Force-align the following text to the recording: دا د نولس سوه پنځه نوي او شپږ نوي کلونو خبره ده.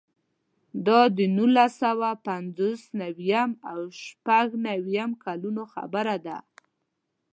دا 0.87 1.01
د 1.17 1.19
نولس 1.37 1.73
سوه 1.83 2.09
پنځه 2.27 2.69
نوي 3.01 3.31
او 3.71 3.79
شپږ 4.03 4.47
نوي 4.67 4.97
کلونو 5.23 5.63
خبره 5.73 6.15
ده. 6.25 6.37